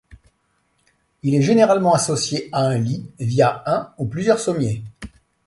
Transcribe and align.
Il 1.21 1.35
est 1.35 1.43
généralement 1.43 1.93
associé 1.93 2.49
à 2.53 2.61
un 2.63 2.79
lit 2.79 3.07
via 3.19 3.61
un 3.67 3.93
ou 3.99 4.07
plusieurs 4.07 4.39
sommiers. 4.39 4.83